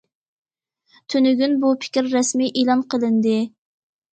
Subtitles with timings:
[1.13, 3.37] تۈنۈگۈن بۇ پىكىر رەسمىي ئېلان قىلىندى.